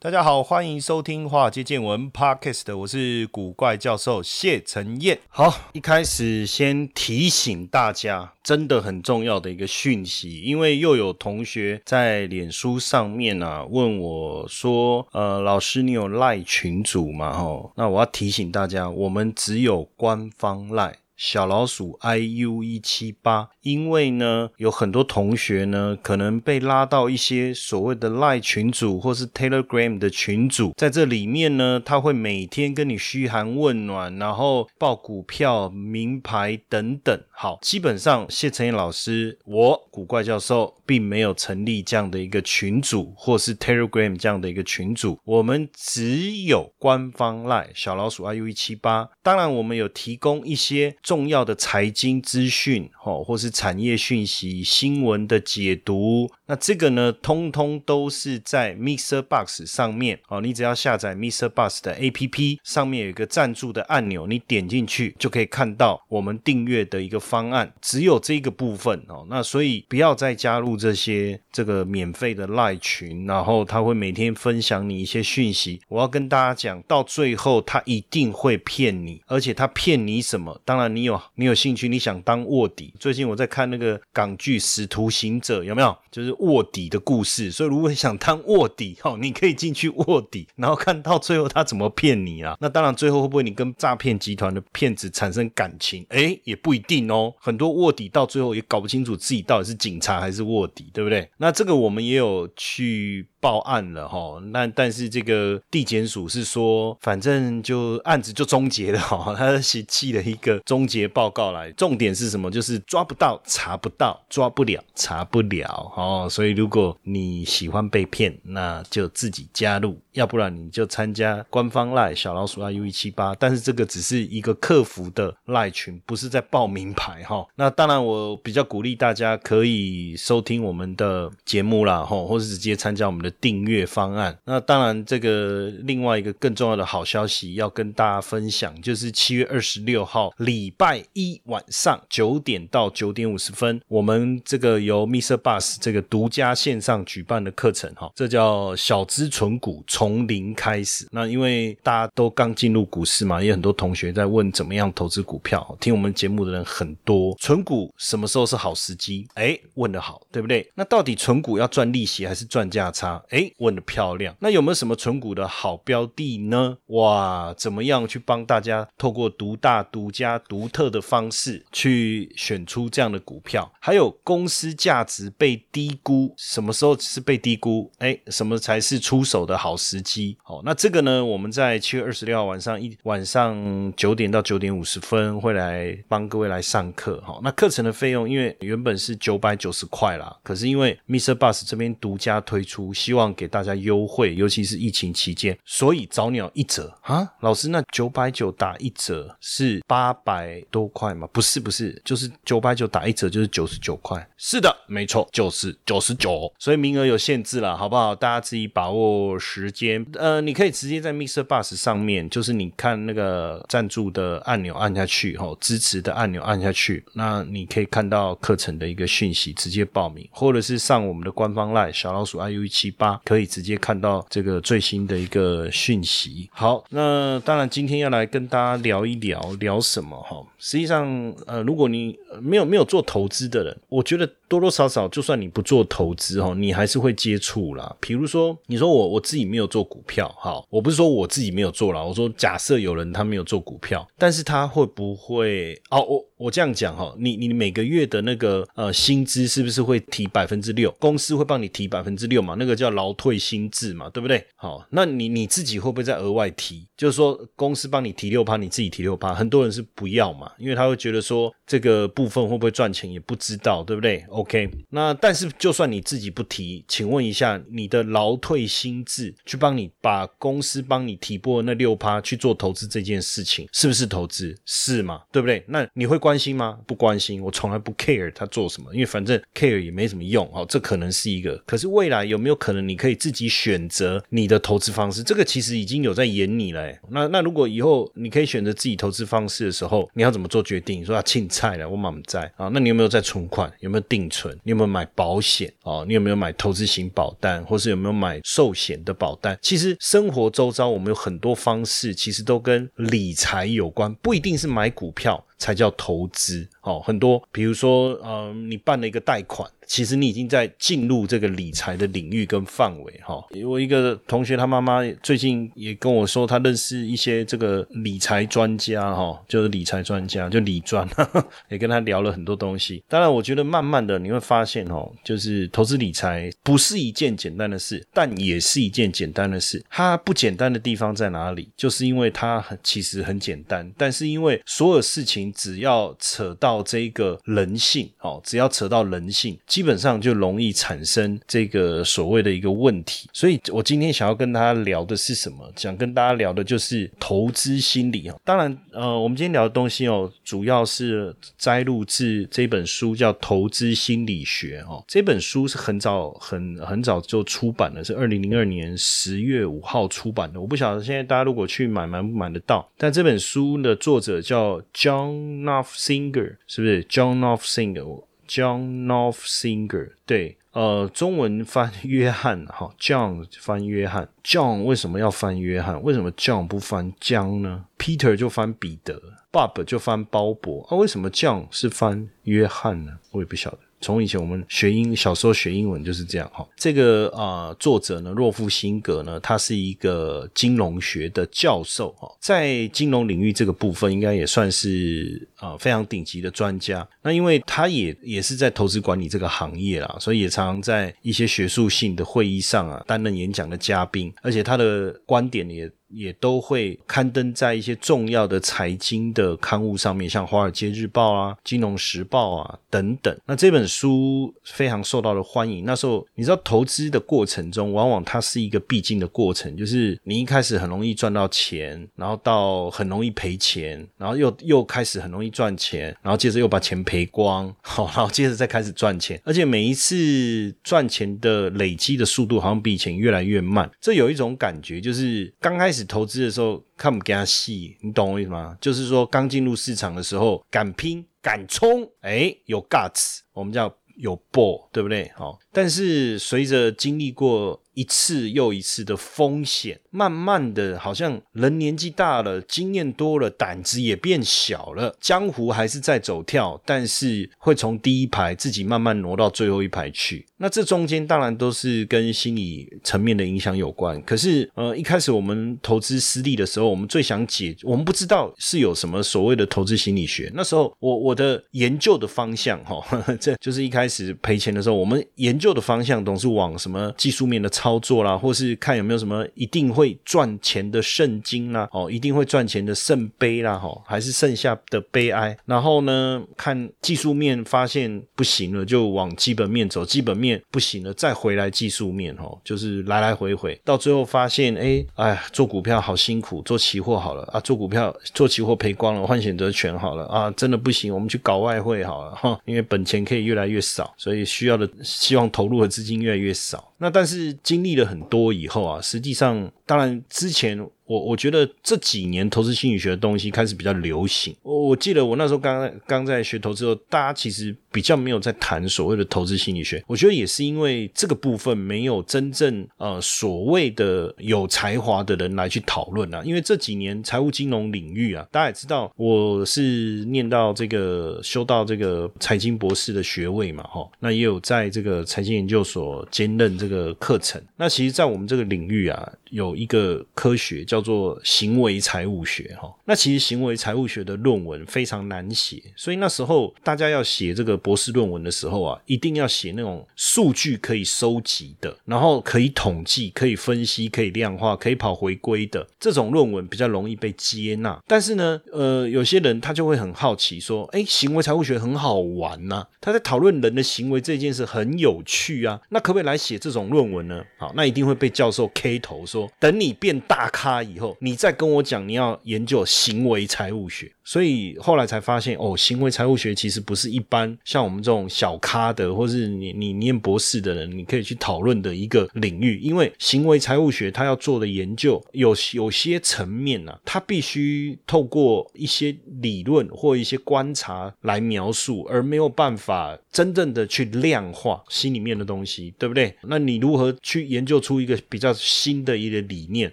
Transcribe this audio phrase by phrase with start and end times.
[0.00, 5.18] 大家好，欢迎收听《华尔街见闻》Podcast，我是古怪教授谢承彦。
[5.28, 20.94] 好，一开始先提醒大家，真的很重要的一个讯息，因为又有同学在脸书上面啊问我说：“呃，老师，你有赖群组吗？”吼，那我要提醒大家，我们只有官方赖。
[21.18, 37.20] 小老鼠 iu 一七八，因为呢，有很多同学呢，可能被拉到一些所谓的 Line 群组或是 Telegram 的群组，在这里面呢，他会每天跟你嘘寒问暖，然后报股票、名牌等等。
[37.32, 49.08] 好，基本上谢承彦老师，我古怪教授并没有成立这样的一个群组，或是 Telegram 这样的一个群组，我们只有官方 Line 小老鼠 iu 一七八。
[49.20, 50.96] 当然，我们有提供一些。
[51.08, 59.22] 重要的财经资讯，哦，或是产业讯息、新闻的解读，那这个呢，通通都是在 Mr.
[59.22, 61.48] Box 上面，哦，你只要下载 Mr.
[61.48, 80.60] Box 的 APP，上面有一个赞助的按钮，你点进去就可以看到我们订阅的一个方案，只有这个部分哦，那所以不要再加入这些这个免费的赖群，然后他会每天分享你一些讯息，我要跟大家讲，到最后他一定会骗你，而且他骗你什么？
[80.64, 80.88] 当然。
[80.88, 82.92] 你有你有兴趣，你想当卧底？
[82.98, 85.96] 最近我在看那个港剧《使徒行者》，有没有？
[86.10, 87.50] 就是卧底的故事。
[87.50, 92.56] 所以如果想当卧底，哈，你可以进去卧底，然后看到最后他怎么骗你啊？
[92.60, 96.04] 那当然，最后会不会你跟诈骗集团的骗子产生感情？
[96.08, 97.32] 哎，也不一定哦。
[97.38, 101.30] 很多卧底到最后也搞不清楚自己到底是警察还是卧底，对不对？
[101.36, 103.26] 那这个我们也有去。
[103.40, 112.50] 报案了哈，那但是这个地检署是说，反正就案子就终结了哈， 他是寄了一个终结报告来，重点是什么？
[112.50, 116.26] 就是抓不到、查不到、抓不了、查不了哦。
[116.28, 123.34] 所以如果你喜欢被骗，那就自己加入，要不然你就参加官方赖小老鼠 iu 一七八。
[123.36, 127.46] 但是这个只是一个客服的赖群，不是在报名牌哈。
[127.54, 133.27] 那当然，我比较鼓励大家可以收听我们的节目啦，哈，或是直接参加我们的。
[133.30, 145.36] 订阅方案，那当然，这个另外一个更重要的好消息要跟大家分享，就是七月二十六号礼拜一晚上九点到九点五十分，我们这个由 Mr.
[145.36, 151.06] Bus 这个独家线上举办的课程，哈，这叫小资存股从零开始。
[151.10, 159.26] 那因为大家都刚进入股市嘛，也很多同学在问怎么样投资股票，听我们节目的人很多，存股什么时候是好时机？
[159.34, 160.68] 哎，问的好，对不对？
[160.74, 163.17] 那到底存股要赚利息还是赚价差？
[163.30, 164.34] 哎，问的漂亮。
[164.40, 166.78] 那有没有什么存股的好标的呢？
[166.86, 173.72] 哇，怎么样去帮大家透过独大、独家、独特的方式去选出这样的股票？
[173.80, 177.90] 还有公司价值被低估，什么时候是被低估？
[177.98, 180.36] 哎，什么才是出手的好时机？
[180.42, 187.22] 好，那这个呢，我们在七月二十六号晚上一晚上九点到九点五十分会来帮各位来上课。
[187.24, 191.34] 好，那课程的费用因为原本是九百九十块啦，可是因为 Mr.
[191.34, 197.26] Bus 这边独家推出，希望望给大家优惠，尤其是疫情期间，所以早鸟一折啊！
[197.40, 201.26] 老师，那九百九打一折是八百多块吗？
[201.32, 204.28] 不是，不是，就是九百九打一折就是九十九块。
[204.36, 206.52] 是的，没错，就是九十九。
[206.58, 208.14] 所以名额有限制了，好不好？
[208.14, 210.04] 大家自己把握时间。
[210.12, 211.42] 呃，你可以直接在 Mr.
[211.42, 223.18] Bus 上面，就是你看那个赞助的按钮按下去，哈，支持的按钮按下去，那你可以看到课程的一个讯息，直接报名，或者是上我们的官方 line 小老鼠 iu 一七八。
[223.24, 226.50] 可以直接看到这个最新的一个讯息。
[226.52, 230.44] 好，那当然今天要来跟大家聊一聊，聊什么哈？
[230.58, 231.06] 实际上，
[231.46, 237.96] 呃，如果你没有没有做投资的人，我觉得多多少少，就算你不做投资哈，你还是会接触啦。
[238.00, 246.02] 比如说，你说我我自己没有做股票，哈，我不是说我自己没有做啦，我说假设有人他没有做股票，但是他会不会哦？
[246.02, 250.90] 我我这样讲哈，你你每个月的那个呃薪资是不是会提百分之六？
[251.00, 252.54] 公司会帮你提百分之六嘛？
[252.58, 254.44] 那个叫劳退薪制嘛，对不对？
[254.56, 256.86] 好，那你你自己会不会再额外提？
[256.96, 274.56] 就是说公司帮你提六趴，你自己提六趴，很多人是不要嘛，因为他会觉得说这个部分会不会赚钱也不知道，对不对？OK，那但是就算你自己不提，请问一下，你的劳退薪制去帮你把公司帮你提拨那六趴去做投资这件事情，是不是投资？
[274.64, 275.22] 是嘛？
[275.32, 275.64] 对不对？
[275.68, 276.78] 那你会关关心吗？
[276.86, 280.46] 不关心，我从来不 care 他做什么，因为反正 care 也没什么用。
[280.52, 281.56] 好，这可能是一个。
[281.64, 285.22] 可是未来有没有可能你可以自己选择你的投资方式？
[285.22, 286.92] 这个其实已经有在演你了。
[287.08, 291.02] 那那如果以后你可以选择自己投资方式的时候，你要怎么做决定？
[291.02, 292.68] 说要清菜了，我满在啊？
[292.74, 293.72] 那你有没有在存款？
[293.80, 294.54] 有没有定存？
[294.64, 295.72] 你有没有买保险？
[295.84, 299.58] 哦，你有没有买投资型保单，或是有没有买寿险的保单？
[299.62, 305.42] 其实生活周遭我们有很多方式，其实都跟理财有关，不一定是买股票。
[305.58, 306.66] 才叫投资。
[306.82, 313.44] 哦，很多，比如说，呃，你办了一个贷款，其实你已经在进入这个理财的领域跟范围哈。
[313.66, 321.08] 我一个同学，他妈妈最近也跟我说，他认识一些这个理财专家哈，就是理财专家，就理专，
[321.70, 323.02] 也跟他聊了很多东西。
[323.08, 329.84] 当然，我觉得慢慢的你会发现哦，就是投资理财不是一件简单的事，但也是一件简单的事。
[329.90, 331.68] 它不简单的地方在哪里？
[331.76, 335.52] 就是因为它很其实很简单，但是因为所有事情。
[335.58, 343.28] 只要扯到这个人性，哦，只要扯到人性，基本上就容易产生这个所谓的一个问题。
[343.32, 345.72] 所以我今天想要跟大家聊的是什么？
[345.76, 348.34] 想跟大家聊的就是投资心理啊。
[348.44, 355.04] 当然，呃，我们今天聊的东西哦，主要是摘录自这本书，叫《投资心理学》哦。
[355.06, 360.60] 这本书是很早、很很早就出版的，是二零零二年十月五号出版的。
[360.60, 362.90] 我不晓得现在大家如果去买，买不买得到？
[362.96, 365.62] 但这本书的作者叫 John。
[365.68, 368.24] North Singer 是不是 John North Singer？
[368.48, 376.02] John North Singer 对，呃，中文翻约翰哈，John 翻约翰，John 为什么要翻约翰？
[376.02, 379.20] 为什么 John 不翻江呢？Peter 就翻彼得
[379.52, 383.18] ，Bob 就翻鲍勃，啊，为什么 John 是翻约翰呢？
[383.32, 383.78] 我也不晓得。
[384.00, 386.66] 从以前我们学英小时候学英文就是这样哈。
[386.76, 397.06] 这个啊作者呢，洛夫辛格呢，他是一个金融学的教授哈，在金融领域这个部分应该也算是啊非常顶级的专家。
[397.22, 405.90] 那因为他也也是在投资管理这个行业啦，所以也常常在一些学术性的会议上啊担任演讲的嘉宾，而且他的观点也。
[406.08, 413.36] 也都会刊登在一些重要的财经的刊物上面，像《华尔街日报》啊、《金融时报》啊等等。
[413.46, 415.84] 那这本书非常受到了欢迎。
[415.84, 433.90] 那时候你知道，投资的过程中，往往它是一个必经的过程，就是你一开始很容易赚到钱，然后到很容易赔钱，然后又 又开始很容易赚钱，然后接着又把钱赔光，好，然后接着再开始赚钱，而且每一次赚钱的累积的速度好像比以前越来越慢。
[434.00, 435.97] 这有一种感觉，就是刚开始。
[436.04, 438.76] 投资的时候看不给他细，你懂我意思吗？
[438.80, 445.30] 就是说刚进入市场的时候敢拼敢冲，哎，有 guts，我们叫有 ball，对不对？
[445.36, 449.98] 好，但是随着经历过一次又一次的风险。
[450.10, 455.14] 慢慢的，好像人年纪大了，经验多了，胆子也变小了。
[455.20, 460.46] 江湖还是在走跳，但是会从第一排自己慢慢挪到最后一排去。
[460.56, 464.20] 那这中间当然都是跟心理层面的影响有关。
[464.22, 470.50] 可是，呃，一开始我们投资失利的时候，我们最想解，我们不知道是有什么所谓的投资心理学。
[470.54, 473.04] 那时候，我我的研究的方向，哈，
[473.38, 479.88] 这就是一开始赔钱的时候，我们研究的方向总是往什么技术面的操操作啦，或是看有没有什么一定。
[479.88, 485.56] 会赚钱的圣经啦，哦，一定会赚钱的圣杯啦，哈，还是剩下的悲哀。
[485.64, 506.92] 然后呢，看技术面发现不行了，就往基本面走；基本面不行了，再回来技术面，哈，就是来来回回，到最后发现，哎，哎，做股票好辛苦，做期货好了啊，做股票做期货赔光了，换选择权好了啊，真的不行，我们去搞外汇好了，哈，因为本钱可以越来越少，所以需要的希望投入的资金越来越少。
[506.98, 509.72] 那但是经历了很多以后啊，实际上。
[509.88, 510.88] 当然，之前。
[511.08, 514.54] 我我觉得这几年投资心理学的东西开始比较流行。
[514.62, 520.04] 我我记得我那时候刚刚在学投资的时候，大家其实比较没有在谈所谓的投资心理学。
[520.06, 526.42] 我觉得也是因为这个部分没有真正呃所谓的有才华的人来去讨论啊。
[526.44, 537.58] 因为这几年财务金融领域啊，大家也知道，我是念到这个修到这个财经博士的学位嘛，哈，那也有在这个财经研究所兼任这个课程。
[537.78, 542.92] 那其实，在我们这个领域啊，有一个科学叫做行为财务学哈。
[543.04, 557.98] 那其实行为财务学的论文非常难写，所以那时候大家要写这个博士论文的时候啊，一定要写那种数据可以收集的，然后可以统计、可以分析、可以量化、可以跑回归的这种论文比较容易被接纳。
[558.06, 567.42] 但是呢，呃，有些人他就会很好奇说，哎，行为财务学很好玩呐，他在讨论人的行为这件事很有趣啊，那可不可以来写这种论文呢？
[567.56, 574.10] 好，那一定会被教授 K 头说，等你变大咖以后，你再跟我讲你要研究行为财务学。
[574.28, 582.78] 所以后来才发现，哦，行为财务学其实不是一般像我们这种小咖的，或是你你念博士的人，你可以去讨论的一个领域。
[582.78, 596.34] 因为行为财务学它要做的研究有有些层面呢，它必须透过一些理论或一些观察来描述，而没有办法真正的去量化心里面的东西，对不对？
[596.42, 599.90] 那你如何去研究出一个比较新的一个理念，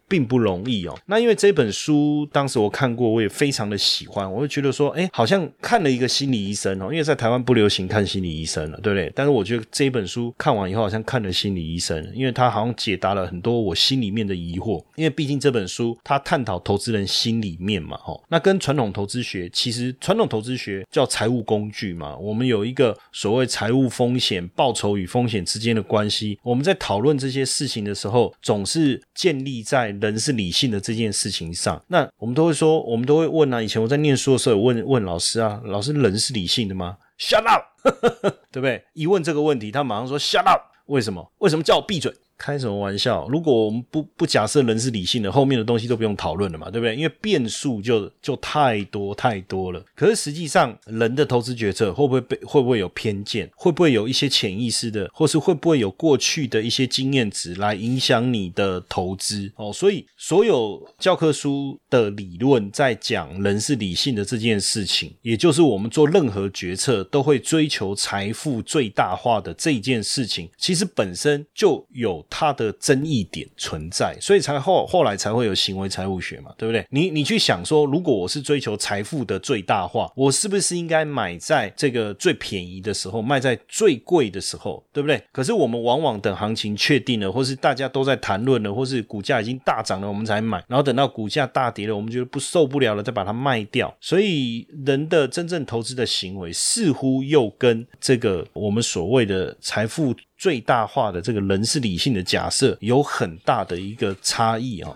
[0.09, 0.99] 并不容易哦。
[1.05, 4.24] 那因为这本书当时我看过，我也非常的喜欢。
[4.31, 9.11] 我会觉得说，哎，好像看了一个心理医生哦，因为在台湾不流行看心理医生了，对不对？
[9.15, 14.83] 但是我觉得这一本书看完以后，好像看了心理医生，因为他好像解答了很多我心里面的疑惑。
[14.95, 26.39] 因为毕竟这本书它探讨投资人心里面嘛，哦，那跟传统投资学其实传统投资学叫财务工具嘛，我们有一个所谓财务风险、报酬与风险之间的关系。
[26.41, 31.79] 我们在讨论这些事情的时候，总是建立在人是理性的这件事情上。
[31.89, 34.14] 那我们都会说，我们都会问啊，以前我在念。
[34.15, 37.63] 说时候问问老师啊，老师人是理性的吗？Shut up，
[38.51, 38.83] 对不对？
[38.93, 41.31] 一问这个问题，他马上说 Shut up，为什么？
[41.39, 42.13] 为什么叫我闭嘴？
[42.37, 43.27] 开什么玩笑？
[43.29, 46.95] 如果我们不不假设人是理性的，后面的东西都不用讨论了嘛，对不对？
[46.95, 49.83] 因为变数就就太多太多了。
[49.95, 53.49] 可是实际上，人的投资决策会不会被会不会有偏见？
[53.55, 59.49] 会不会有一些潜意识的，或是会不会有过去的一些经验值来影响你的投资？
[59.55, 72.24] 哦，所以所有教科书的理论在讲人是理性的这件事情，也就是我们做任何决策都会追求财富最大化的这件事情，其实本身就有。
[72.29, 76.85] 它的争议点存在，所以才后后来才会有行为财务学嘛，对不对？
[76.89, 85.21] 你你去想说，如果我是追求财富的最大化，我是不是应该买在这个最便宜的时候，卖在最贵的时候，对不对？
[85.31, 93.95] 可是我们往往等行情确定了，或是大家都在谈论了，或是股价已经大涨了，我们才买，然后等到股价大跌了，我们觉得不受不了了，再把它卖掉。
[94.01, 100.13] 所以人的真正投资的行为，似乎又跟这个我们所谓的财富。
[100.37, 104.95] 最大化的这个人是理性的假设有很大的一个差异啊。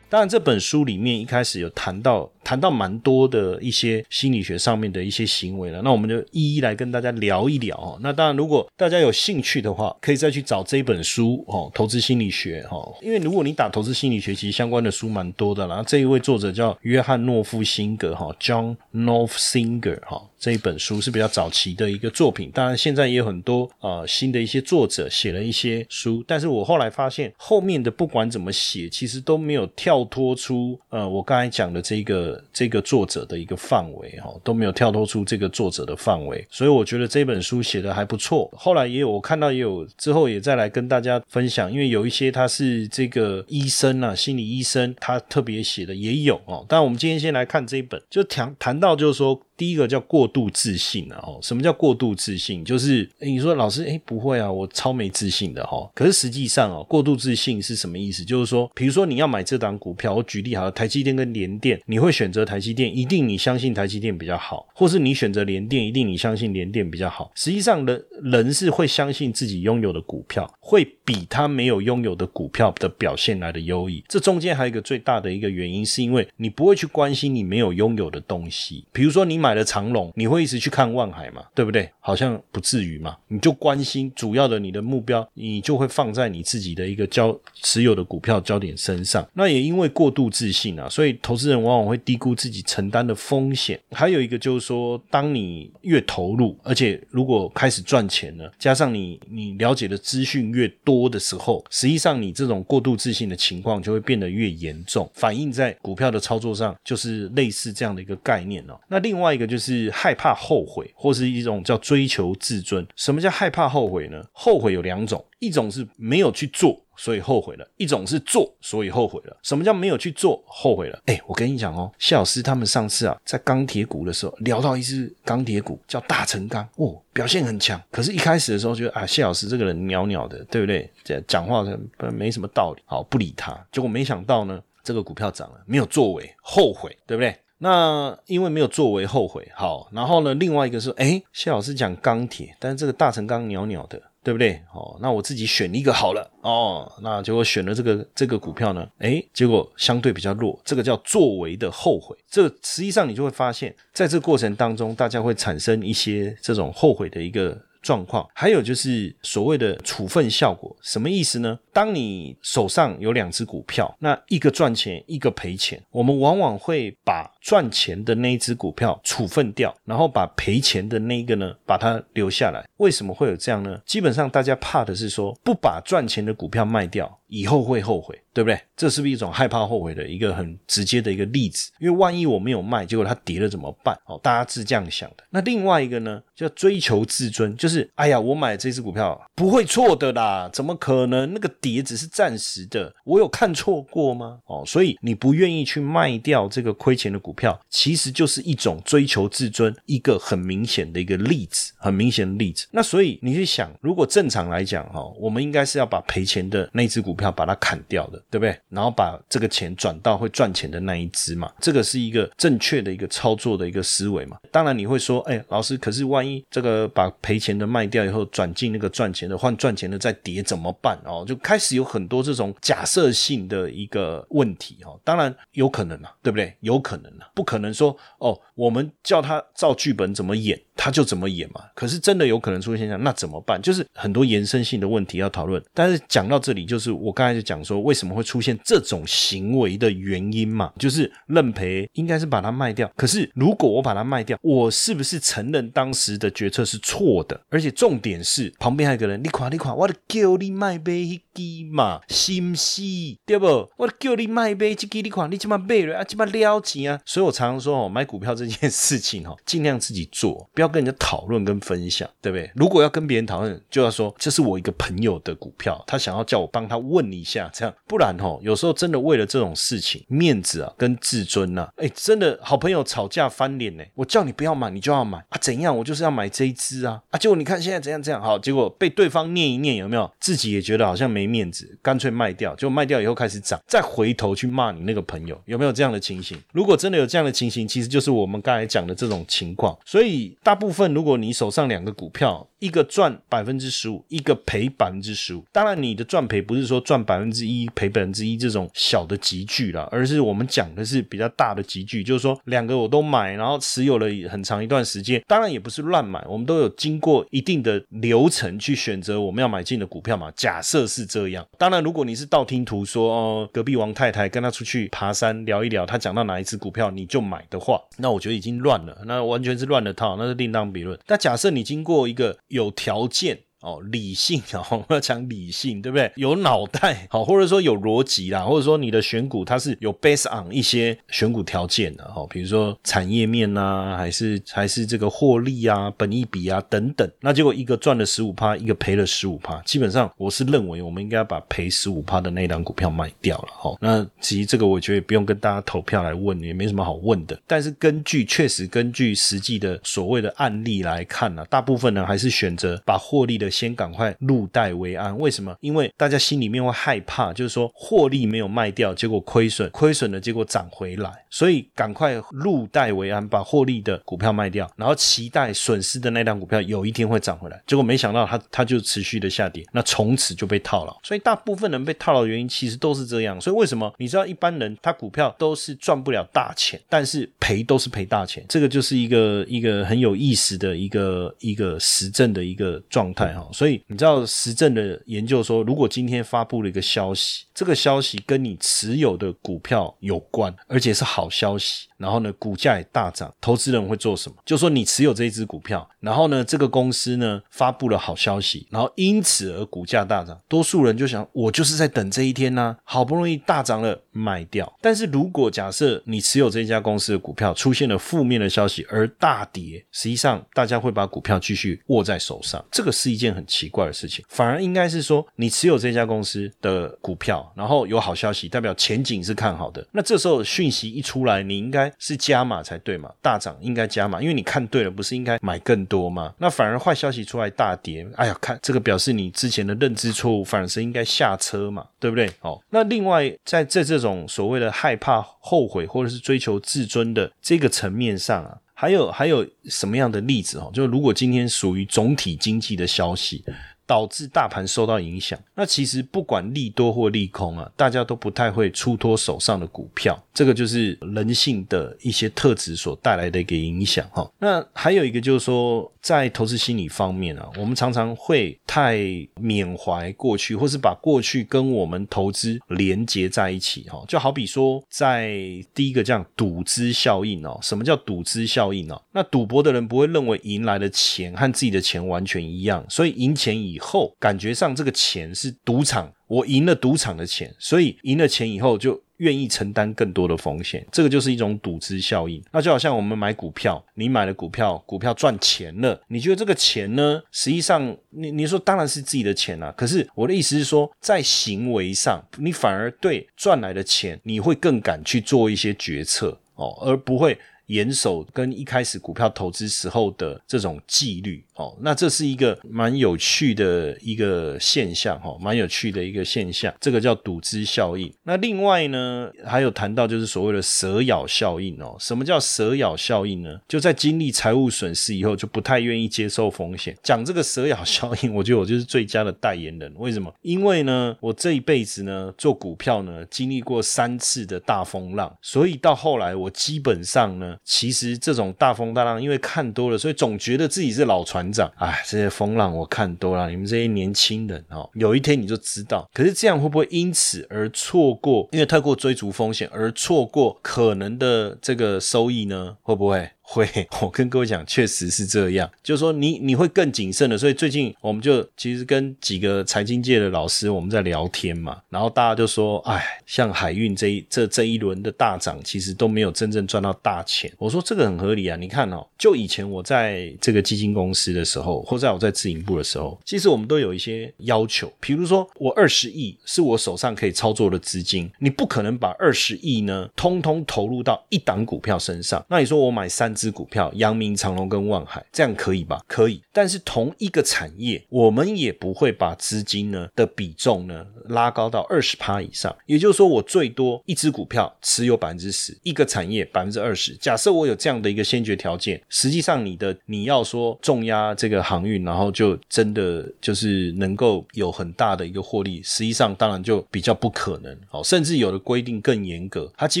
[0.12, 2.30] 当然，这本书里面一开始有谈到。
[2.44, 7.98] 谈到蛮多的一些心理学上面的一些行为了，那我们就一一来跟大家聊一聊哦。
[8.02, 12.92] 那当然，如果大家有兴趣的话，可以再去找这本书哦，《投资心理学》哈。
[13.00, 15.66] 因为如果你打投资心理学，其实相关的书蛮多的。
[15.66, 22.50] 啦这一位作者叫约翰诺夫辛格哈，John Northinger 哈，这一本书是比较早期的一个作品。
[22.52, 32.31] 当然，现在也有很多啊新的一些作者写了一些书，但是我后来发现后面的不管怎么写，其实都没有跳脱出呃我刚才讲的这个。
[32.52, 38.48] 这个作者的一个范围哈都没有跳脱出这个作者的范围，所以我觉得这本书写的还不错。
[38.56, 46.64] 后来也有我看到也有之后也再来跟大家分享，因为有一些他是这个医生啊，心理医生，他特别写的也有哦。
[46.68, 49.40] 但我们今天先来看这一本，就谈谈到就是说。
[49.54, 52.64] 第一个叫过度自信啊，哦，什么叫过度自信？
[52.64, 55.88] 就是你说老师，哎，不会啊，我超没自信的哈。
[55.94, 58.24] 可是实际上哦，过度自信是什么意思？
[58.24, 67.32] 就是说，比如说你要买这档股票，我举例好了，台积电跟联电，你会选选择台积电，一定你相信台积电比较好，或是你选择联电，一定你相信联电比较好。
[67.34, 74.02] 实际上，人人是会相信自己拥有的股票，会比他没有拥有的股票的表现来的优异。
[74.08, 78.84] 这中间还有一个最大的一个原因，是因为你不会去关心你没有拥有的东西。
[78.92, 81.42] 比如说，你买了长隆，你会一直去看万海嘛？
[81.54, 81.88] 对不对？
[82.00, 83.16] 好像不至于嘛。
[83.28, 89.26] 你就关心主要的你的目标，你就会放在你自己的一个交持有的股票焦点身上。
[89.34, 93.78] 那也因为过度自信啊，所以投资人往往会低估自己承担的风险。
[93.90, 108.78] 还有一个就是说，当你越投入，而且如果开始赚钱了，加上你你了解的资讯越多多的时候，实际上你这种过度自信的情况就会变得越严重，反映在股票的操作上，就是类似这样的一个概念哦。
[108.88, 112.86] 那另外一个就是害怕后悔，或是一种叫追求自尊。
[112.96, 114.22] 什么叫害怕后悔呢？
[114.32, 116.80] 后悔有两种，一种是没有去做。
[116.94, 119.36] 所以后悔了，一种是做，所以后悔了。
[119.42, 121.02] 什么叫没有去做后悔了？
[121.06, 127.80] 哎，我跟你讲哦，谢老师他们上次啊，在钢铁股的时候聊到一只钢铁股叫大成钢，哦，表现很强。
[127.90, 130.88] 可是，一开始的时候觉得啊，谢老师这个人袅袅的，对不对？
[131.02, 131.64] 这讲话
[132.12, 133.58] 没什么道理，好不理他。
[133.72, 137.34] 结果没想到呢，这个股票涨了，没有作为，后悔，对不对？
[137.56, 139.50] 那因为没有作为，后悔。
[139.54, 144.00] 好，然后呢，另外一个是，哎，谢老师讲钢铁，但是这个大成钢袅袅的。
[144.24, 144.62] 对不对？
[144.72, 146.90] 哦，那我自己选一个好了哦。
[147.02, 148.88] 那结果选了这个这个股票呢？
[148.98, 152.16] 诶，结果相对比较弱，这个叫作为的后悔。
[152.30, 158.26] 这实际上你就会发现，在这个过程当中，大家会产生一些这种后悔的一个状况。
[158.32, 161.58] 还有就是所谓的处分效果，什么意思呢？
[161.72, 172.64] 当你手上有两只股票，那一个赚钱，一个赔钱，我们往往会把赚钱的那一只股票处分掉，然后把赔钱的那一个呢，把它留下来。
[172.76, 173.80] 为什么会有这样呢？
[173.84, 178.60] 基本上大家怕的是说，不把赚钱的股票卖掉，以后会后悔，对不对？
[178.76, 181.70] 这是不是一种害怕后悔的一个很直接的一个例子？
[181.80, 183.96] 因为万一我没有卖，结果它跌了怎么办？
[184.06, 185.24] 哦，大家是这样想的。
[185.30, 191.48] 那另外一个呢，叫追求自尊，就是哎呀，我买这只股票不会错的啦，怎么可能那个？
[191.62, 194.40] 跌只是暂时的，我有看错过吗？
[194.46, 202.66] 哦，所以你不愿意去卖掉这个亏钱的股票，其实就是一种追求自尊，一个很明显的一个例子，很明显的例子。
[202.72, 208.58] 那所以你去想，如果正常来讲，哈，我们应该是要把赔钱的那只股票把它砍掉的，对不对？
[208.70, 214.38] 然后把这个钱转到会赚钱的那一只嘛，这个是一个正确的一个操作的一个思维嘛。
[214.50, 220.98] 当然你会说，哎，老师，可是万一这个把赔钱的卖掉以后，转进那个赚钱的，换赚钱的再跌怎么办？
[221.04, 221.36] 哦，就。
[221.42, 226.56] 开始有很多这种假设性的一个问题哦，当然有可能啊，对不对？
[226.60, 230.58] 有可能啊，不可能说哦，我们叫他照剧本怎么演。
[230.74, 231.60] 他就怎么演嘛？
[231.74, 233.60] 可是真的有可能出现现象，那怎么办？
[233.60, 235.62] 就是很多延伸性的问题要讨论。
[235.74, 240.72] 但是讲到这里，就是我我刚才就讲说，为什么会出现这种行为的原因嘛？
[240.78, 242.90] 就是认赔应该是把它卖掉。
[242.96, 247.38] 可是如果我把它卖掉，我是不是承认当时的决策是错的？
[247.50, 252.82] 而且重点是旁边还有个人，你垮你垮，我的叫你卖杯支嘛，心死
[253.26, 253.46] 对不？
[253.76, 256.04] 我叫你卖杯一支，你看你怎么卖了啊？
[256.04, 257.00] 怎么了钱啊？
[257.04, 260.48] 所以我常常说哦，买股票这件事情哦， 尽量自己做。
[260.54, 262.50] 不要跟人家讨论跟分享，对不对？
[262.54, 273.84] 如果要跟别人讨论，就要说这是我一个朋友的股票，他想要叫我帮他问一下，这样不然哦，有时候真的为了这种事情，面子啊跟自尊呐，哎，真的好朋友吵架翻脸呢。
[273.94, 275.38] 我叫你不要买，你就要买啊？
[275.40, 275.76] 怎样？
[275.76, 277.18] 我就是要买这一支啊啊！
[277.18, 280.10] 结果你看现在怎样怎样好，结果被对方念一念，有没有？
[280.20, 282.54] 自己也觉得好像没没面子，干脆卖掉。
[282.56, 286.36] 就卖掉以后开始涨，再回头去骂你那个朋友，有没有这样的情形？
[286.52, 289.76] 如果真的有这样的情形，其实就是我们刚才讲的这种情况。
[289.84, 295.44] 所以大部分，如果你手上两个股票，一个赚百分之十五，一个赔百分之十五。
[295.50, 305.20] 当然，你的赚赔不是说赚百分之一赔百分之一这种小的集聚了，而是我们讲的是比较大的集聚，就是说两个我都买，然后持有了很长一段时间。
[305.26, 310.30] 当然也不是乱买，我们都有经过一定的流程去选择我们要买进的股票嘛。
[310.36, 320.96] 假设是这样，当然如果你是道听途说哦，隔壁王太太跟他出去爬山聊一聊，他讲到哪一只股票你就买的话，那我觉得已经乱了，那完全是乱了套，那是另当别论。
[321.08, 323.44] 那假设你经过一个有条件。
[323.62, 326.10] 哦，理性哦， 我要讲理性，对不对？
[326.16, 337.08] 有脑袋，好，或者说有逻辑啦，或者说你的选股它是有 base on 一些选股条件的，哈，比如说产业面呐，还是还是这个获利啊、本益比啊等等。
[337.20, 343.76] 那结果一个赚了十五趴，一个赔了十五趴，基本上我是认为我们应该把赔十五趴的那一档股票卖掉了，哈。
[343.80, 347.40] 那其实这个我觉得不用跟大家投票来问，也没什么好问的。
[347.46, 353.51] 但是根据确实根据实际的所谓的案例来看呢，大部分呢还是选择把获利的。
[353.52, 355.16] 先赶快入袋为安。
[355.18, 355.54] 为什么？
[355.60, 367.62] 因为大家心里面会害怕，就是说获利没有卖掉，结果亏损，亏损的结果涨回来，所以赶快入袋为安，把获利的股票卖掉，然后期待损失的那辆股票有一天会涨回来。
[367.66, 370.96] 结果没想到它它就持续的下跌，那从此就被套牢。
[371.02, 373.40] 所以大部分人被套牢的原因其实都是这样。
[373.40, 383.41] 所以为什么你知道一般人他股票都是赚不了大钱，但是赔都是赔大钱，这个就是一个一个很有意思的一个一个实证的一个状态哈。
[383.52, 394.34] 所以你知道实证的研究说，如果今天发布了一个消息，这个消息跟你持有的股票有关，而且是好消息，然后呢股价也大涨，投资人会做什么？
[394.44, 404.76] 就说你持有这一只股票，然后呢这个公司呢发布了好消息，然后因此而股价大涨，多数人就想我就是在等这一天呢，好不容易大涨了卖掉。
[404.80, 414.24] 但是如果假设你持有这家公司的股票出现了负面的消息而大跌，实际上大家会把股票继续握在手上，这个是一件很奇怪的事情。
[414.28, 419.86] 反而应该是说，你持有这家公司的股票，然后有好消息，代表前景是看好的。
[419.92, 423.10] 那这时候讯息一出来，你应该是加码才对嘛？
[423.20, 426.34] 大涨应该加码，因为你看对了，不是应该买更多吗？
[426.38, 432.30] 那反而坏消息出来大跌，哎呀，看这个表示你之前的认知错误，反而是应该下车嘛，对不对？
[432.40, 440.70] 哦，那另外在在这种所谓的害怕、后悔或者是追求自尊的这个层面上啊，还有还有什么样的例子哦？
[440.72, 443.44] 就如果今天属于总体经济的消息。
[443.86, 445.38] 导致大盘受到影响。
[445.54, 450.20] 那其实不管利多或利空啊，大家都不太会出脱手上的股票。
[450.34, 454.30] 这个就是人性的一些特质所带来的一个影响哈。
[454.38, 458.98] 那还有一个就是说，在投资心理方面啊，我们常常会太
[459.38, 464.02] 缅怀过去，或是把过去跟我们投资连接在一起哈。
[464.08, 465.36] 就好比说，在
[465.74, 467.58] 第一个这样赌资效应哦。
[467.60, 469.00] 什么叫赌资效应哦？
[469.12, 482.42] 那赌博的人不会认为赢来的钱和自己的钱完全一样，所以赢钱以以后，感觉上这个钱是赌场，我赢了赌场的钱，所以赢了钱以后就愿意承担更多的风险，这个就是一种赌资效应。
[482.52, 487.22] 那就好像我们买股票，你买了股票，股票赚钱了，你觉得这个钱呢？
[487.30, 489.72] 实际上，你你说当然是自己的钱啊。
[489.76, 497.38] 可是我的意思是说，在行为上，你反而对赚来的钱，你会更敢去做一些决策哦，而不会
[497.72, 501.44] 严守跟一开始股票投资时候的这种纪律。
[501.54, 508.10] 哦，那这是一个蛮有趣的一个现象哈，蛮有趣的一个现象，这个叫赌资效应。
[508.22, 511.94] 那另外呢，还有谈到就是所谓的蛇咬效应哦。
[512.00, 513.60] 什么叫蛇咬效应呢？
[513.68, 516.96] 就在经历财务损失以后，就不太愿意接受风险。
[517.02, 519.92] 讲这个蛇咬效应，我觉得我就是最佳的代言人。
[519.98, 520.32] 为什么？
[520.40, 531.52] 因为呢，我这一辈子呢做股票呢，经历过三次的大风浪，所以到后来我基本上呢，其实这种大风大浪，因为看多了，所以总觉得自己是老船。
[531.52, 536.08] 长，哎，这些风浪我看多了，你们这些年轻人哦，有一天你就知道。
[536.14, 538.48] 可是这样会不会因此而错过？
[538.52, 542.76] 因为太过追逐风险而错过可能的这个收益呢？
[542.82, 543.30] 会不会？
[543.52, 543.68] 会，
[544.00, 545.70] 我跟各位讲，确实是这样。
[545.82, 547.36] 就是说，你你会更谨慎的。
[547.36, 557.52] 所以最近我们就其实跟几个财经界的老师我们在聊天嘛，然后大家就说，哎，像海运这一这这一轮的大涨，其实都没有真正赚到大钱。
[557.58, 572.42] 我说这个很合理啊，你看哦，就以前我在这个基金公司的时候，或在我在自营部的时候，其实我们都有一些要求，比如说我二十亿是我手上可以操作的资金，你不可能把二十亿呢通通投入到一档股票身上。
[572.48, 573.30] 那你说我买三。
[573.42, 576.00] 支股票，阳明、长隆跟万海，这样可以吧？
[576.06, 576.40] 可以。
[576.52, 582.72] 但是同一个产业，我们也不会把资金呢的比重呢拉高到二十趴以上。
[582.86, 587.16] 也就是说，我最多一只股票持有百分之十，一个产业百分之二十。
[587.16, 597.76] 假设我有这样的一个先决条件，实际上你的你要说重压这个航运，然后就真的就是能够有很大的一个获利，实际上当然就比较不可能。
[597.90, 600.00] 哦，甚至有的规定更严格，它基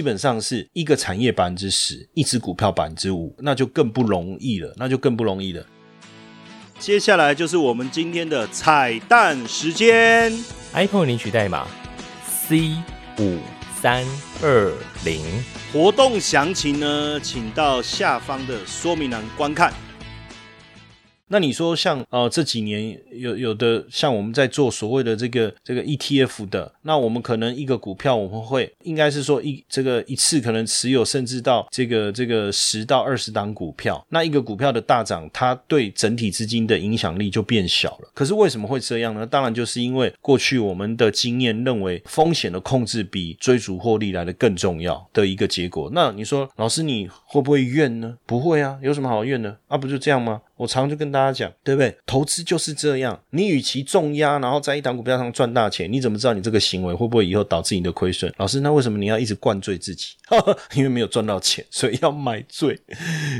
[0.00, 3.21] 本上是一个产业百分之十，一只股票百分之五。
[3.38, 5.64] 那就更不容易了，那就更不容易了。
[6.78, 10.32] 接下来就是我们今天的彩蛋时间
[10.72, 11.66] ，iPhone 领取代码
[12.26, 12.72] C
[13.18, 13.38] 五
[13.80, 14.04] 三
[14.42, 14.72] 二
[15.04, 15.22] 零，
[15.72, 19.72] 活动详情呢，请到下方的说明栏观看。
[21.32, 38.10] 那你说像呃这几年有有的像我们在做所谓的这个这个 ETF 的，那我们可能一个股票我们会应该是说一这个一次可能持有甚至到这个这个十到二十档股票，那一个股票的大涨，它对整体资金的影响力就变小了。
[38.12, 39.26] 可是为什么会这样呢？
[39.26, 45.90] 当然就是因为过去我们的经验认为风险的控制比追逐获利来的更重要的一个结果。
[45.94, 48.18] 那你说老师你会不会怨呢？
[48.26, 49.78] 不会啊，有什么好怨的啊？
[49.78, 50.42] 不就这样吗？
[50.62, 51.92] 我常常就跟大家讲，对不对？
[52.06, 58.32] 投资就是这样，你与其重压，然后在一档股票上赚大钱，你怎么知道你这个行为会不会以后导致你的亏损？
[58.36, 60.10] 老师，那为什么你要一直灌醉自己？
[60.76, 62.78] 因为没有赚到钱，所以要买醉，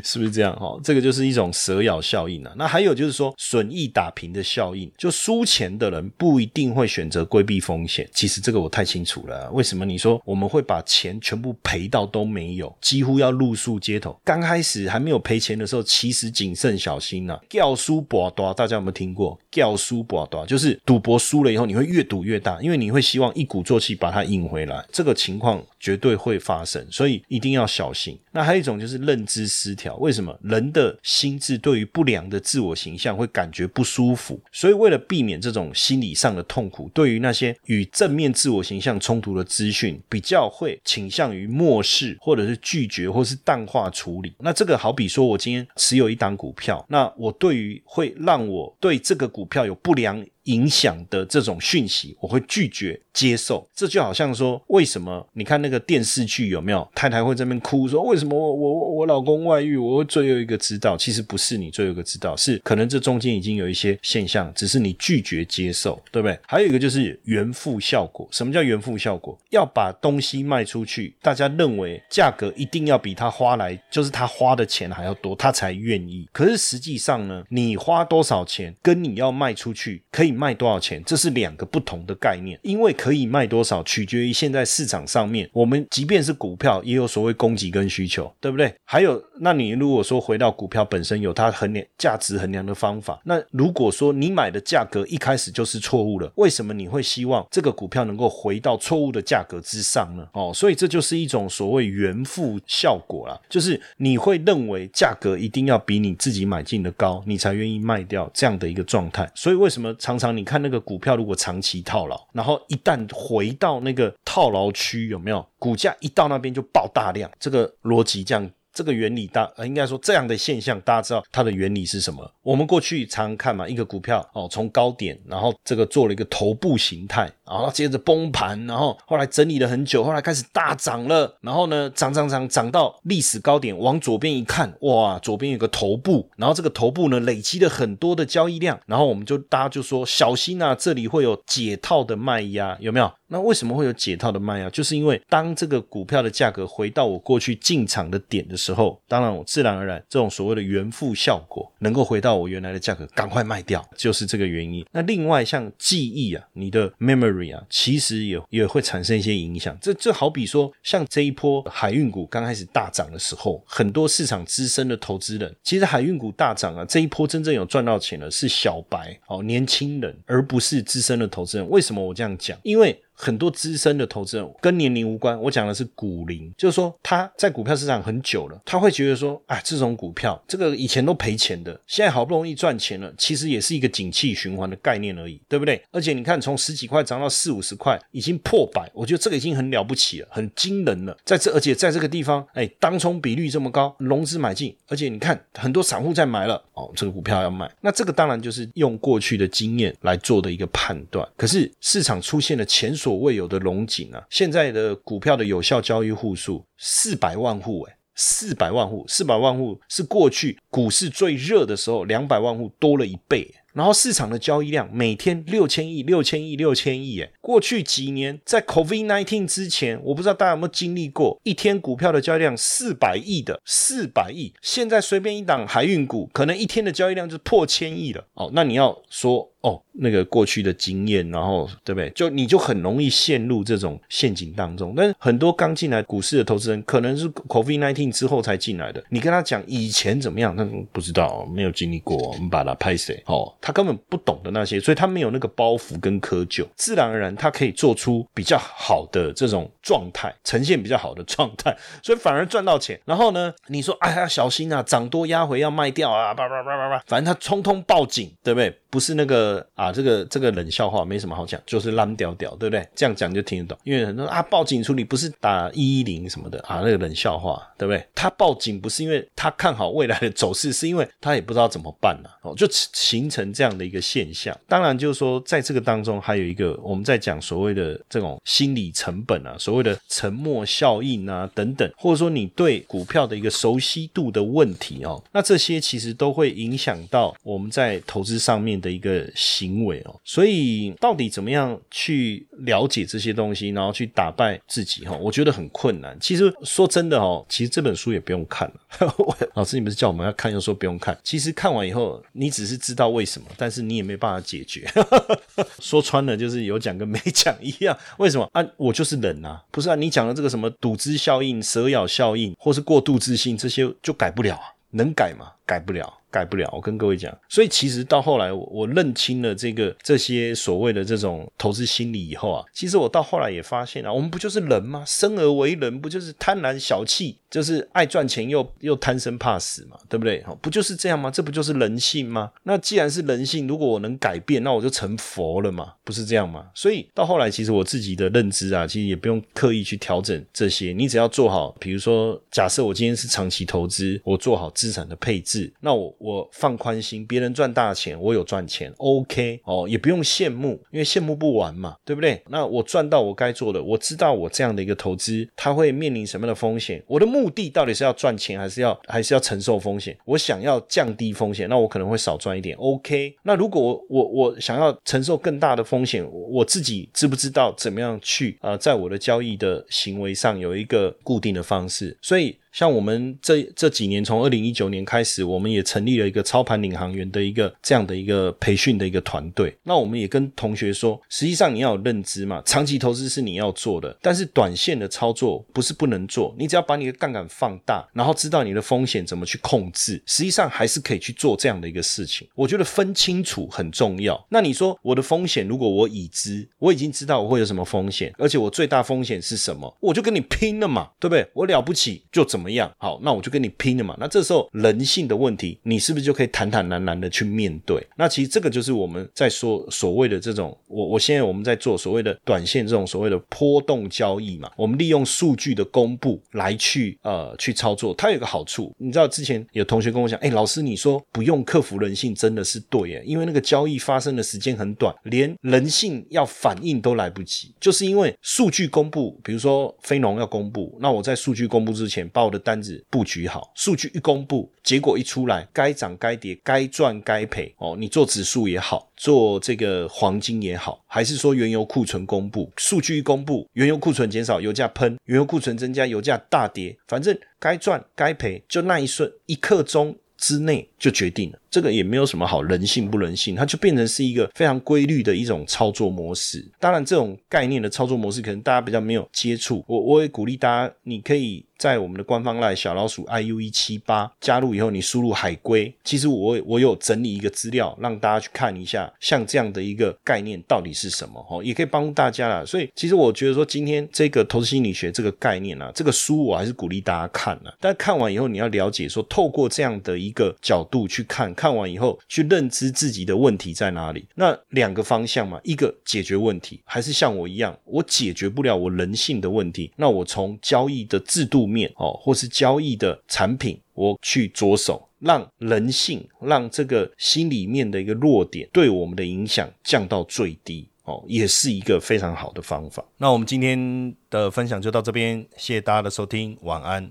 [0.03, 0.55] 是不是这样？
[0.57, 2.53] 哈，这个就是一种蛇咬效应啊。
[2.57, 8.09] 那还有就是说损益打平的效应，就输钱的人不一定会选择规避风险。
[8.13, 9.49] 其实这个我太清楚了。
[9.53, 14.19] 为什么你说我们会把钱全部赔到都没有，几乎要露宿街头？
[14.25, 17.41] 刚开始还没有赔钱的时候，其实谨慎小心呐。
[17.49, 19.39] 教书博多，大家有没有听过？
[19.53, 24.85] 掉输博多就是赌博输了以后，你会越赌越大，因为你会希望一鼓作气把它赢回来。
[24.91, 26.85] 这个情况绝对会发生。
[26.91, 28.19] 所以一定要小心。
[28.31, 29.95] 那还有一种就是认知失调。
[29.97, 34.41] 为什么人的心智对于不良的自我形象会感觉不舒服？
[34.51, 44.33] 所以为了避免这种心理上的痛苦，对于那些与正面自我形象冲突的资讯，比较会倾向于漠视，或者是拒绝，或是淡化处理。
[44.39, 50.25] 那这个好比说，我今天持有一档股票，那我对于会让我对这个股股票有不良。
[50.45, 53.67] 影响的这种讯息，我会拒绝接受。
[53.75, 60.97] 这就好像说，为什么你看那个电视剧有没有太太会这边哭说，为什么我我我老公外遇，我会最后一个知道？
[60.97, 66.37] 其实不是你最后一个知道，是可能这中间已经有一些现象，只是你拒绝接受，对不对？
[66.47, 68.29] 还有一个就是原付效果。
[68.33, 69.39] 什么叫原付效果？
[69.51, 76.29] 要把东西卖出去，大家认为价格一定要比他花来，就是他花的钱还要多，他才愿意。
[76.33, 80.32] 可是实际上呢，你花多少钱，跟你要卖出去可以。
[80.33, 81.03] 卖多少钱？
[81.05, 88.75] 这是两个不同的概念，因为可以卖多少取决于现在市场上面，我们即便是股票也有所谓供给跟需求，对不对？
[88.85, 100.27] 还有，那你如果说回到股票本身有它衡量价值衡量的方法，那如果说你买的价格一开始就是错误了，为什么你会希望这个股票能够回到错误的价格之上呢？
[100.33, 109.31] 哦，所以这就是一种所谓原付效果啦，就是你会认为价格一定要比你自己买进的高，你才愿意卖掉这样的一个状态。
[109.35, 117.31] 所以为什么常常你看那个股票，如果长期套牢，然后一旦回到那个套牢区，有没有股价一到那边就爆大量？
[117.41, 118.51] 这个逻辑这样。
[118.73, 122.29] 这个原理大，呃，应该说这样的现象，大家知道它的原理是什么？
[122.43, 143.13] 我们过去常看嘛，一个股票哦，从高点，然后这个做了一个头部形态，然后接着崩盘，然后后来整理了很久，后来开始大涨了，然后呢，涨涨涨涨到历史高点，往左边一看，哇，左边有个头部，然后这个头部呢累积了很多的交易量，然后我们就大家就说小心啊，这里会有解套的卖压，有没有？
[143.29, 144.69] 那为什么会有解套的卖压？
[144.69, 154.87] 就是因为当这个股票的价格回到我过去进场的点的时时候，当然我自然而然这种所谓的原付效果能够回到我原来的价格，赶快卖掉，就是这个原因。
[154.93, 159.77] 那另外像记忆啊，你的 memory 啊，其实也也会产生一些影响。
[159.81, 171.69] 这这好比说，像这一波海运股刚开始大涨的时候，很多市场资深的投资人，其实海运股大涨啊，这一波真正有赚到钱的是小白哦，年轻人，而不是资深的投资人。
[171.69, 172.57] 为什么我这样讲？
[172.63, 185.81] 因为很多资深的投资人跟年龄无关，我讲的是股龄，就是说他在股票市场很久了，他会觉得说，啊，这种股票这个以前都赔钱的，现在好不容易赚钱了，其实也是一个景气循环的概念而已，对不对？
[185.91, 191.17] 而且你看，从十几块涨到四五十块，已经破百，我觉得这个已经很了不起了，很惊人了。
[191.25, 201.27] 在这，而且在这个地方，哎，当冲比率这么高，融资买进，而且你看很多散户在买了，哦，这个股票要卖，那这个当然就是用过去的经验来做的一个判断。
[201.37, 204.23] 可是市场出现了前所未有的龙井啊！
[204.31, 213.53] 现在的股票的有效交易户数四百万户，哎，四百万户，四百万户是过去股市最热的时候两百万户多了一倍。
[213.73, 228.29] 然后市场的交易量每天六千亿、六千亿、六千亿，哎，过去几年在 COVID nineteen 之前，我不知道大家有没有经历过一天股票的交易量四百亿的四百亿，现在随便一档海运股，可能一天的交易量就破千亿了。
[228.35, 229.52] 哦，那你要说。
[229.63, 232.11] 哦，那个过去的经验，然后对不对？
[232.11, 234.93] 就你就很容易陷入这种陷阱当中。
[234.97, 239.03] 但是很多刚进来股市的投资人，可能是 COVID nineteen 之后才进来的。
[239.09, 242.17] 你跟他讲以前怎么样，他不知道，没有经历过。
[242.17, 251.73] 我们把他拍死哦，他根本不懂的那些，所以他没有那个包袱跟窠臼，自然而然他可以做出比较好的这种状态，呈现比较好的状态，
[252.03, 252.99] 所以反而赚到钱。
[253.05, 258.77] 然后呢，你说哎呀，小心啊，涨多压回要卖掉啊，叭叭叭叭叭，反正他通通报警，对不对？
[258.91, 259.52] 不是那个。
[259.75, 262.87] 啊，这个这个冷笑话没什么好讲，就是烂屌屌，对不对？
[262.95, 263.79] 这样讲就听得懂。
[263.85, 268.05] 因为很多啊，报警处理不是打一一零什么的啊，那个冷笑话，对不对？
[268.15, 272.31] 他报警不是因为他看好未来的走势，是因为他也不知道怎么办呢？
[272.43, 274.57] 哦，就形成这样的一个现象。
[274.69, 290.21] 当然，就是说在这个当中还有一个我们在讲所谓的这种心理成本啊，所谓的沉默效应啊等等，或者说你对股票的一个熟悉度的问题哦，那这些其实都会影响到我们在投资上面的一个行为哦。
[290.25, 295.17] 所以到底怎么样去了解这些东西，然后去打败自己哈？
[295.17, 296.17] 我觉得很困难。
[296.21, 299.15] 其实说真的哦，其实这本书也不用看了。
[299.55, 301.19] 老师，你不是叫我们要看，又说不用看。
[301.25, 304.89] 其实看完以后，你只是知道为什么，但是你也没办法解决。
[305.81, 307.99] 说穿了，就是有讲跟没讲一样。
[308.19, 308.65] 为什么啊？
[308.77, 309.97] 我就是人啊，不是啊？
[309.97, 314.63] 你讲的这个什么赌资效应、蛇咬效应，或是过度自信，这些就改不了啊？
[314.95, 315.51] 能改吗？
[315.67, 316.19] 改不了。
[316.33, 325.05] 改不了，我跟各位讲，所以其实到后来，我我认清了这个这些所谓的这种投资心理以后啊，其实我到后来也发现啊，我们不就是人吗？
[325.07, 330.43] 生而为人，不就是贪婪小气，就是爱赚钱又又贪生怕死嘛，对不对？
[330.63, 331.31] 不就是这样吗？
[331.31, 332.51] 这不就是人性吗？
[332.63, 336.65] 那既然是人性，如果我能改变，那我就成佛了嘛，不是这样吗？
[336.75, 346.13] 所以到后来，其实我自己的认知啊，其实也不用刻意去调整这些，你只要做好，比如说，假设我今天是长期投资，我做好资产的配置，那我。
[346.19, 352.41] 我放宽心，别人赚大钱，我有赚钱，OK 哦，也不用羡慕，因为羡慕不完嘛，对不对？
[352.49, 357.03] 那我赚到我该做的，我知道我这样的一个投资，它会面临什么样的风险？
[357.09, 360.17] 我的目的到底是要赚钱，还是要还是要承受风险？
[360.25, 363.35] 我想要降低风险，那我可能会少赚一点，OK。
[363.43, 372.17] 那如果我我我想要承受更大的风险，我自己知不知道怎么样去呃，在我的交易的行为上有一个固定的方式？
[372.23, 372.57] 所以。
[372.73, 379.77] 像我们这这几年，从二零一九年开始，我们也成立了一个操盘领航员的一个这样的一个培训的一个团队。
[379.83, 386.55] 那我们也跟同学说，实际上你要有认知嘛，长期投资是你要做的，但是短线的操作不是不能做。
[386.59, 392.49] 你只要把你的杠杆放大，然后知道你的风险怎么去控制，实际上还是可以去做这样的一个事情。
[392.55, 394.43] 我觉得分清楚很重要。
[394.49, 401.47] 那你说我的风险，如果我已知，我已经知道我会有什么风险，而且我最大风险是什么，我就跟你拼了嘛，对不对？
[401.53, 402.89] 我了不起就怎么怎么样？
[402.97, 404.17] 好，那我就跟你拼了嘛。
[404.21, 408.01] 那这时候人性的问题，你是不是就可以坦坦然然的去面对？
[408.17, 414.71] 那其实这个就是我们在说所谓的这种，我我现在我们在做所谓的短线这种所谓的波动交易嘛。
[414.77, 433.05] 我们利用数据的公布来去呃去操作，它有个好处，你知道之前有同学跟我讲，哎，老师你说不用克服人性真的是对耶，因为那个交易发生的时间很短，连人性要反应都来不及，就是因为数据公布，比如说非农要公布，那我在数据公布之前报的单子。
[433.11, 437.97] 布局好，数据一公布，结果一出来，该涨该跌，该赚该赔哦。
[437.99, 446.97] 你做指数也好，做这个黄金也好，还是说原油库存公布，数据一公布，原油库存减少，油价喷；原油库存增加，油价大跌。
[447.09, 451.59] 反正该赚该赔，就那一瞬一刻钟之内就决定了。
[451.71, 456.69] 这个也没有什么好人性不人性，它就变成是一个非常规律的一种操作模式。
[456.81, 459.85] 当然，这种概念的操作模式可能大家比较没有接触。
[459.87, 465.93] 我我也鼓励大家，你可以在我们的官方赖小老鼠 iu 一七八加入以后，你输入海龟。
[466.05, 472.65] 其实我我有整理一个资料，让大家去看一下，像这样的一个概念到底是什么哦，也可以帮助大家啦。
[472.65, 477.75] 所以，其实我觉得说今天这个投资心理学这个概念啊，这个书我还是鼓励大家看啊。
[477.81, 481.53] 但看完以后，你要了解说，透过这样的一个角度去看。
[481.55, 484.25] 看完以后，去认知自己的问题在哪里。
[484.37, 489.91] 那两个方向嘛，一个解决问题，还是像我一样，我解决不了我人性的问题。
[489.97, 503.03] 那我从交易的制度面哦，或是交易的产品，我去着手，让人性，让这个心里面的一个弱点对我们的影响降到最低哦，也是一个非常好的方法。
[503.17, 507.11] 那我们今天的分享就到这边，谢谢大家的收听，晚安。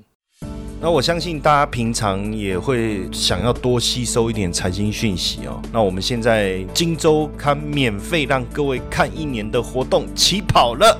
[0.84, 5.62] 那我相信大家平常也会想要多吸收一点财经讯息哦。
[5.71, 11.00] 那我们现在《金周刊》免费让各位看一年的活动起跑了